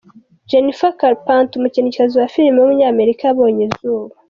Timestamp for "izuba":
3.69-4.13